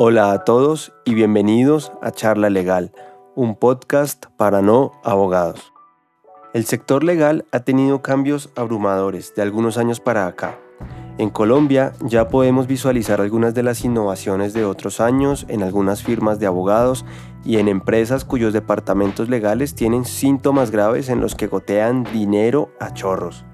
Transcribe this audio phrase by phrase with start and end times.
[0.00, 2.92] Hola a todos y bienvenidos a Charla Legal,
[3.34, 5.72] un podcast para no abogados.
[6.52, 10.58] El sector legal ha tenido cambios abrumadores de algunos años para acá.
[11.18, 16.38] En Colombia ya podemos visualizar algunas de las innovaciones de otros años en algunas firmas
[16.38, 17.04] de abogados
[17.44, 22.94] y en empresas cuyos departamentos legales tienen síntomas graves en los que gotean dinero a
[22.94, 23.44] chorros.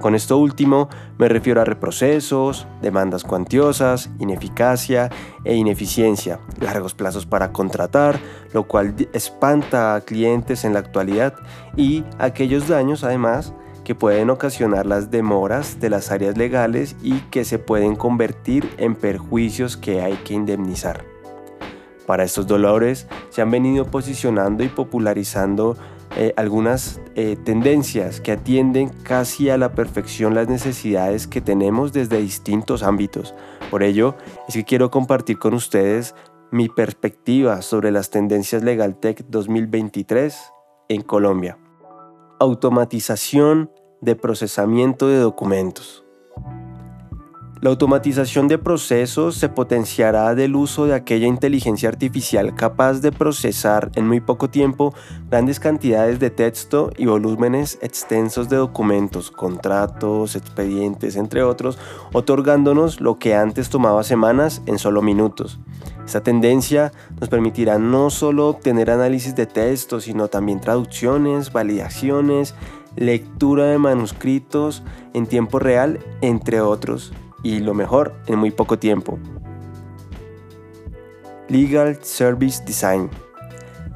[0.00, 5.10] Con esto último me refiero a reprocesos, demandas cuantiosas, ineficacia
[5.44, 8.18] e ineficiencia, largos plazos para contratar,
[8.52, 11.34] lo cual espanta a clientes en la actualidad
[11.76, 13.54] y aquellos daños además
[13.84, 18.94] que pueden ocasionar las demoras de las áreas legales y que se pueden convertir en
[18.94, 21.04] perjuicios que hay que indemnizar.
[22.06, 25.76] Para estos dolores se han venido posicionando y popularizando
[26.16, 32.18] eh, algunas eh, tendencias que atienden casi a la perfección las necesidades que tenemos desde
[32.18, 33.34] distintos ámbitos.
[33.70, 34.14] Por ello,
[34.46, 36.14] es que quiero compartir con ustedes
[36.52, 40.38] mi perspectiva sobre las tendencias LegalTech 2023
[40.88, 41.58] en Colombia.
[42.38, 43.70] Automatización
[44.04, 46.04] de procesamiento de documentos.
[47.64, 53.90] La automatización de procesos se potenciará del uso de aquella inteligencia artificial capaz de procesar
[53.94, 54.92] en muy poco tiempo
[55.30, 61.78] grandes cantidades de texto y volúmenes extensos de documentos, contratos, expedientes, entre otros,
[62.12, 65.58] otorgándonos lo que antes tomaba semanas en solo minutos.
[66.04, 72.54] Esta tendencia nos permitirá no solo obtener análisis de texto, sino también traducciones, validaciones,
[72.96, 79.18] lectura de manuscritos en tiempo real, entre otros y lo mejor en muy poco tiempo.
[81.48, 83.10] Legal Service Design.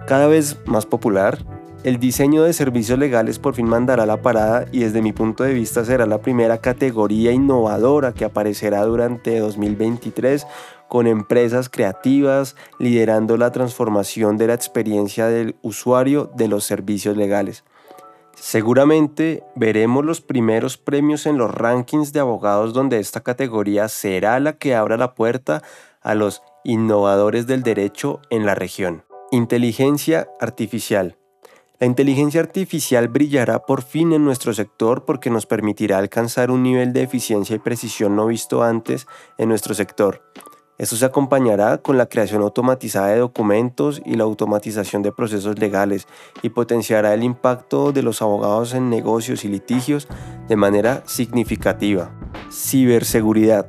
[0.07, 1.39] Cada vez más popular,
[1.85, 5.55] el diseño de servicios legales por fin mandará la parada y desde mi punto de
[5.55, 10.47] vista será la primera categoría innovadora que aparecerá durante 2023
[10.89, 17.65] con empresas creativas liderando la transformación de la experiencia del usuario de los servicios legales.
[18.41, 24.55] Seguramente veremos los primeros premios en los rankings de abogados donde esta categoría será la
[24.55, 25.63] que abra la puerta
[26.01, 29.05] a los innovadores del derecho en la región.
[29.33, 31.19] Inteligencia artificial.
[31.81, 36.93] La inteligencia artificial brillará por fin en nuestro sector porque nos permitirá alcanzar un nivel
[36.93, 39.07] de eficiencia y precisión no visto antes
[39.37, 40.23] en nuestro sector.
[40.79, 46.07] Esto se acompañará con la creación automatizada de documentos y la automatización de procesos legales
[46.41, 50.07] y potenciará el impacto de los abogados en negocios y litigios
[50.47, 52.13] de manera significativa.
[52.53, 53.67] Ciberseguridad.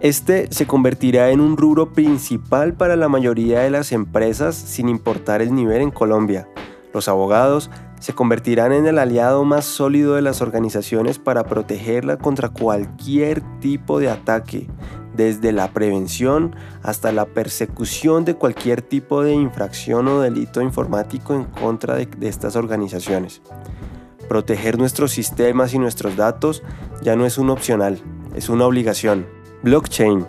[0.00, 5.42] Este se convertirá en un rubro principal para la mayoría de las empresas sin importar
[5.42, 6.48] el nivel en Colombia.
[6.94, 12.48] Los abogados se convertirán en el aliado más sólido de las organizaciones para protegerla contra
[12.48, 14.66] cualquier tipo de ataque,
[15.20, 21.44] desde la prevención hasta la persecución de cualquier tipo de infracción o delito informático en
[21.44, 23.42] contra de, estas organizaciones.
[24.28, 26.62] Proteger nuestros sistemas y nuestros datos
[27.02, 28.00] ya no es un opcional,
[28.34, 29.26] es una obligación.
[29.62, 30.26] Blockchain.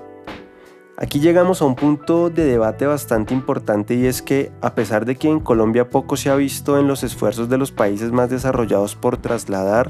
[0.98, 5.16] Aquí llegamos a un punto de debate bastante importante y es que a pesar de
[5.16, 8.96] que en Colombia poco se ha visto en los esfuerzos de los países más desarrollados
[8.96, 9.90] por trasladar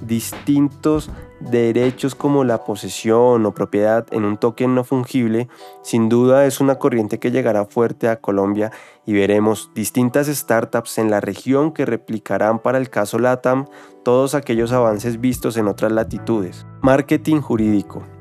[0.00, 5.48] distintos derechos como la posesión o propiedad en un token no fungible,
[5.82, 8.72] sin duda es una corriente que llegará fuerte a Colombia
[9.04, 13.66] y veremos distintas startups en la región que replicarán para el caso LATAM
[14.04, 16.66] todos aquellos avances vistos en otras latitudes.
[16.80, 18.15] Marketing jurídico.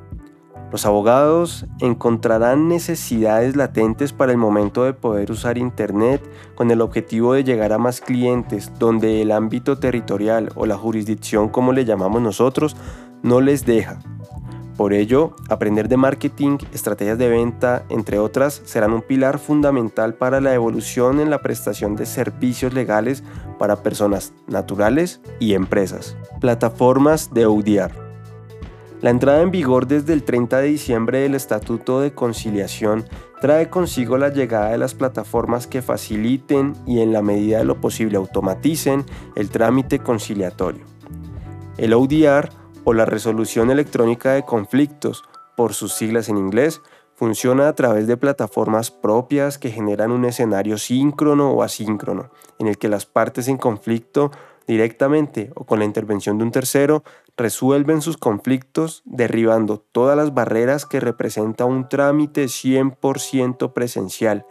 [0.72, 6.22] Los abogados encontrarán necesidades latentes para el momento de poder usar Internet
[6.56, 11.50] con el objetivo de llegar a más clientes donde el ámbito territorial o la jurisdicción
[11.50, 12.76] como le llamamos nosotros
[13.24, 14.00] no les deja.
[14.78, 20.42] Por ello, aprender de marketing, estrategias de venta, entre otras, serán un pilar fundamental para
[20.42, 23.24] la evolución en la prestación de servicios legales
[23.58, 26.18] para personas naturales y empresas.
[26.42, 28.05] Plataformas de ODR.
[29.06, 33.06] La entrada en vigor desde el 30 de diciembre del Estatuto de Conciliación
[33.40, 37.80] trae consigo la llegada de las plataformas que faciliten y en la medida de lo
[37.80, 39.06] posible automaticen
[39.36, 40.86] el trámite conciliatorio.
[41.78, 42.50] El ODR
[42.84, 45.24] o la resolución electrónica de conflictos,
[45.56, 46.82] por sus siglas en inglés,
[47.14, 52.80] funciona a través de plataformas propias que generan un escenario síncrono o asíncrono, en el
[52.80, 54.32] que las partes en conflicto
[54.68, 57.04] directamente o con la intervención de un tercero,
[57.38, 64.46] resuelven sus conflictos derribando todas las barreras que representa un trámite 100% presencial.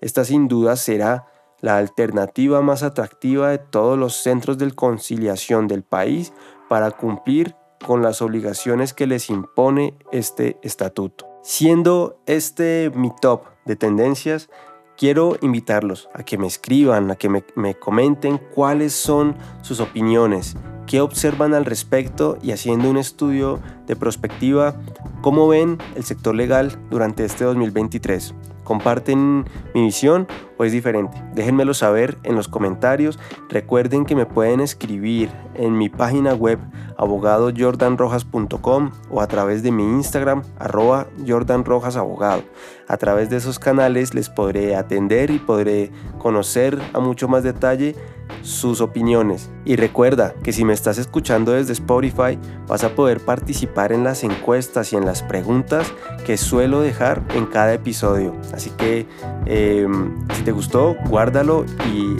[0.00, 1.26] Esta sin duda será
[1.60, 6.32] la alternativa más atractiva de todos los centros de conciliación del país
[6.68, 7.56] para cumplir
[7.86, 11.26] con las obligaciones que les impone este estatuto.
[11.42, 14.50] Siendo este mi top de tendencias,
[14.96, 20.56] quiero invitarlos a que me escriban, a que me, me, comenten cuáles son sus opiniones,
[20.86, 24.74] qué observan al respecto y haciendo un estudio de prospectiva,
[25.22, 28.34] cómo ven el sector legal durante este 2023.
[28.64, 29.44] ¿Comparten
[29.74, 30.26] mi visión
[30.56, 31.22] o es diferente?
[31.34, 33.18] Déjenmelo saber en los comentarios.
[33.50, 36.58] Recuerden que me pueden escribir en mi página web
[36.96, 42.42] abogadojordanrojas.com o a través de mi Instagram arroba jordanrojasabogado.
[42.88, 47.94] A través de esos canales les podré atender y podré conocer a mucho más detalle
[48.42, 49.50] sus opiniones.
[49.64, 54.24] Y recuerda que si me estás escuchando desde Spotify vas a poder participar en las
[54.24, 55.92] encuestas y en las preguntas
[56.26, 58.34] que suelo dejar en cada episodio.
[58.52, 59.06] Así que
[59.46, 62.16] em, si te gustó, guárdalo y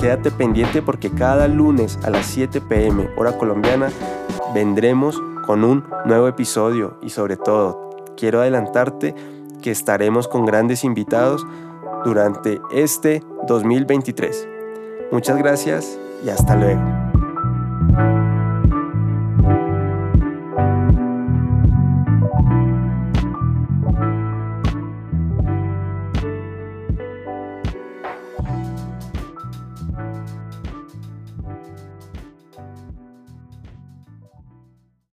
[0.00, 3.90] quédate pendiente porque cada lunes a las 7 pm hora colombiana
[4.54, 9.14] vendremos con un nuevo episodio y sobre todo quiero adelantarte
[9.62, 11.46] que estaremos con grandes invitados
[12.04, 14.48] durante este 2023.
[15.10, 16.97] Muchas gracias y hasta luego.